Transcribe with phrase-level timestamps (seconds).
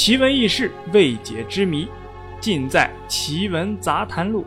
[0.00, 1.88] 奇闻异事、未解之谜，
[2.40, 4.42] 尽在《奇闻杂谈录》。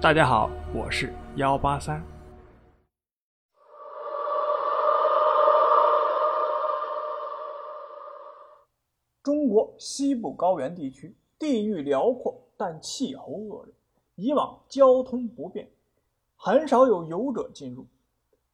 [0.00, 2.04] 大家好，我是幺八三。
[9.22, 13.72] 中国西部高原地区地域辽阔，但气候恶劣，
[14.16, 15.70] 以往交通不便，
[16.34, 17.86] 很少有游者进入。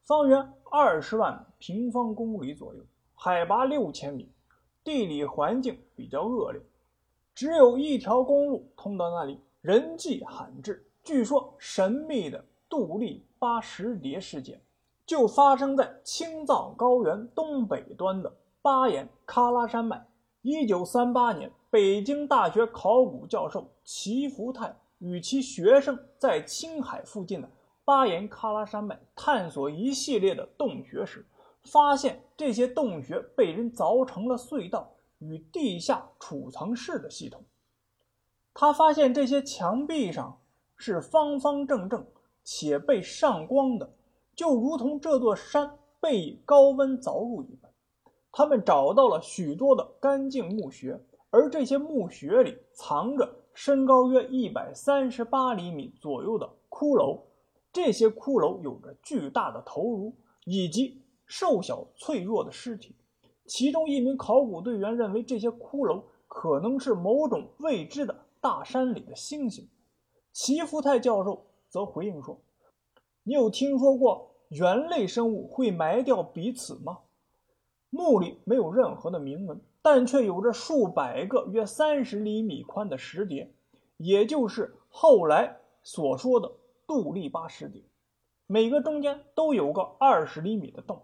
[0.04, 2.82] 方圆二十万平方公里左右，
[3.14, 4.30] 海拔六千米。
[4.84, 6.60] 地理环境比较恶劣，
[7.34, 10.84] 只有一条公路通到那里，人迹罕至。
[11.04, 14.60] 据说神秘的杜立巴石蝶事件
[15.04, 20.06] 就发生在青藏高原东北端的巴颜喀拉山脉。
[20.42, 27.48] 一九三八年，北京大学考古教授齐福泰与其学生在青海附近的
[27.84, 31.24] 巴颜喀拉山脉探索一系列的洞穴时。
[31.64, 37.44] 发现这些洞穴被人凿成了隧道与地下储藏室的系统。
[38.52, 40.38] 他发现这些墙壁上
[40.76, 42.04] 是方方正正
[42.42, 43.90] 且被上光的，
[44.34, 47.70] 就如同这座山被高温凿入一般。
[48.32, 57.20] 他们找到了许多的干净墓穴，而这些墓穴里藏着身高约一百三十八厘米左右的骷髅。
[57.72, 60.12] 这些骷髅有着巨大的头颅
[60.44, 61.01] 以及。
[61.34, 62.94] 瘦小脆弱的尸体，
[63.46, 69.64] 其中一名考古队员认为这些骷髅可能是某种未知的大山里的猩猩。
[70.30, 72.38] 齐福泰教授则回应说
[73.24, 76.98] ：“你有听说过猿类生物会埋掉彼此吗？
[77.88, 83.50] 墓里没有任何的铭文，但却有着数百个约三十厘米宽的石碟，
[83.96, 86.52] 也就是后来所说的
[86.86, 87.82] 杜立巴石碟，
[88.46, 91.02] 每个中间都有个二十厘米的洞。”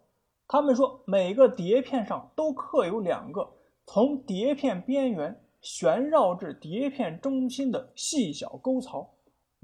[0.50, 3.46] 他们说，每个碟片上都刻有两个
[3.84, 9.10] 从碟片边缘旋绕至碟片中心的细小沟槽，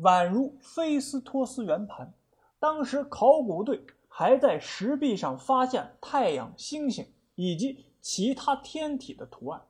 [0.00, 2.12] 宛如菲斯托斯圆盘。
[2.58, 9.62] 当时考古队还在石壁上发现太阳、星星以及其他天体的图案。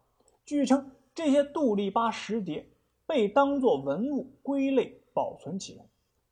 [0.45, 2.69] 据称，这些杜立巴石碟
[3.07, 5.85] 被当作文物归类保存起来。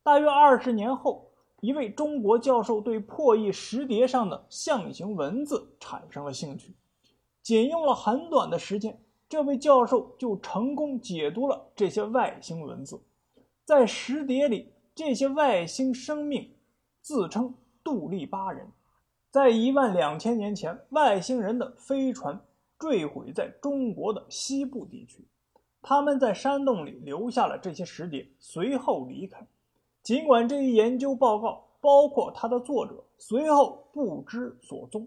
[0.02, 1.28] 大约二十年后。
[1.62, 6.74] 一位中国教授对破译石碟上的象形文字产生了兴趣，
[7.40, 13.00] 仅用了很短的时间，这位教授就成功解读了这些外星文字。
[13.64, 16.50] 在石碟里，这些外星生命
[17.00, 18.66] 自称杜立巴人。
[19.30, 22.40] 在一万两千年前，外星人的飞船
[22.76, 25.24] 坠毁在中国的西部地区，
[25.80, 29.46] 他们在山洞里留下了这些石碟，随后离开。
[30.02, 35.06] 尽管这一研究报告包括它的作者随后不知所踪，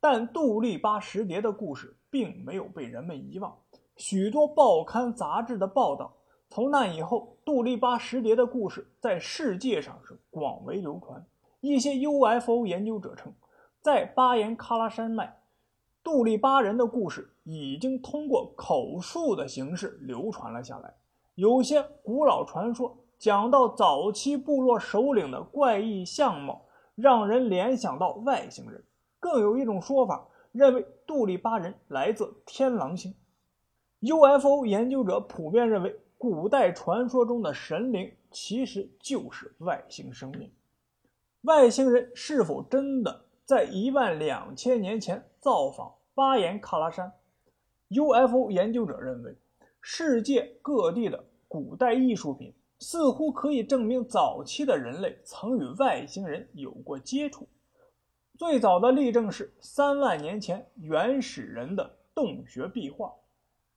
[0.00, 3.54] 但杜立巴石碟的故事并没有被人们遗忘。
[3.96, 6.10] 许多报刊杂志的报道，
[6.48, 11.22] 从那以后，杜立巴石碟的故事在世界上是广为流传。
[11.60, 13.30] 一些 UFO 研究者称，
[13.82, 15.38] 在巴颜喀拉山脉，
[16.02, 20.94] 杜立巴人的故事已经通过口述的形式流传了下来。
[21.34, 22.96] 有些古老传说。
[23.20, 26.64] 讲到早期部落首领的怪异相貌，
[26.94, 28.82] 让人联想到外星人。
[29.18, 33.14] 更有一种说法认为杜立巴人来自天狼星。
[34.00, 40.50] UFO 研究者普遍认为，古代传说中的神灵其实就是外星生命。
[41.42, 47.12] 外星人是否真的在一万两千年前造访巴颜喀拉山
[47.90, 49.36] ？UFO 研究者认为，
[49.82, 52.54] 世界各地的古代艺术品。
[52.80, 57.46] 似乎可以证明早期的人类曾与外星人有过接触。
[58.38, 63.12] 最早的例证是三万年前原始人的洞穴壁画。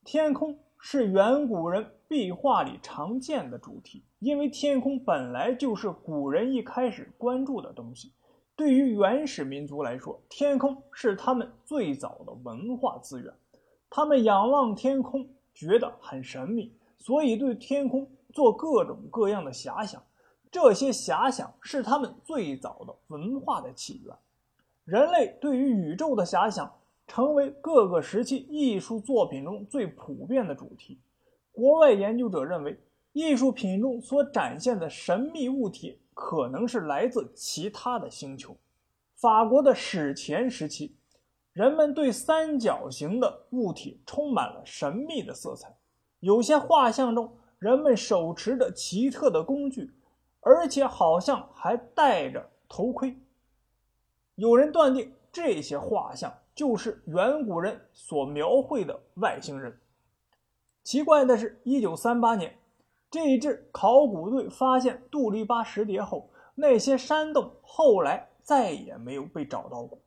[0.06, 8.14] 天空是远古人壁画里常见的主题，因为天空本来就是古人一开始关注的东西。
[8.56, 13.34] 对于原始民族来说，天空是他们最早的文化资源。
[13.90, 18.10] 他们仰望天空，觉得很神秘，所以对天空。
[18.34, 20.04] 做各种各样的遐想，
[20.52, 24.14] 这些遐想是他们最早的文化的起源。
[24.84, 26.70] 人类对于宇宙的遐想，
[27.08, 31.00] 成为各个时期艺术作品中最普遍的主题。
[31.52, 32.78] 国外研究者认为，
[33.14, 38.58] 艺术品中所展现的神秘物体可能是来自其他的星球。
[39.16, 40.96] 法国的史前时期，
[41.54, 45.76] 人们对三角形的物体充满了神秘的色彩，
[46.20, 47.38] 有些画像中。
[47.64, 49.90] 人们手持着奇特的工具，
[50.42, 53.18] 而且好像还戴着头盔。
[54.36, 59.80] 有人断定这些画像就是远古人所描绘的外星人。
[60.84, 62.54] 奇怪的是，一九三八年，
[63.10, 69.98] 这一支考古队发现杜丽巴石碟后，那些山洞后来再也没有被找到过。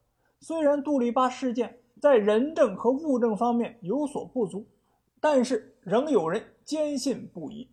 [0.40, 4.66] 虽然杜丽巴事件在人证和物证方面有所不足，
[5.22, 7.70] 但是仍有人坚信不疑。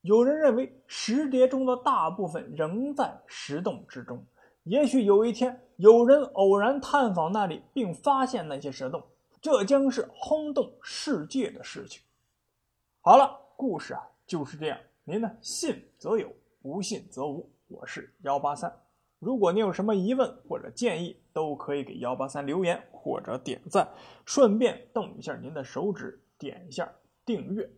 [0.00, 4.24] 有人认为石碟中的大部分仍在石洞之中，
[4.62, 9.02] 也许有一天有人偶然探访那里并发现那些石洞，
[9.40, 12.00] 这将是轰动世界的事情。
[13.00, 16.32] 好了，故事啊就是这样，您呢信则有，
[16.62, 17.50] 不信则无。
[17.66, 18.72] 我是幺八三，
[19.18, 23.88] 如果您有什么疑问或者建议，都可以给幺八三留言或者点赞，
[24.24, 26.92] 顺便动一下您的手指，点一下
[27.24, 27.68] 订阅。